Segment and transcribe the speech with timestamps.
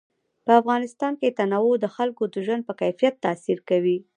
[0.45, 3.97] په افغانستان کې تنوع د خلکو د ژوند په کیفیت تاثیر کوي.